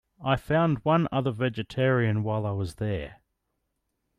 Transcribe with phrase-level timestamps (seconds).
[0.23, 3.21] I found one other vegetarian while I was there.